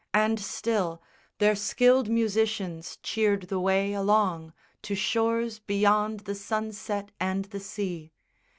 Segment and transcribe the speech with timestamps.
[0.15, 0.99] And still
[1.37, 8.11] Their skilled musicians cheered the way along To shores beyond the sunset and the sea.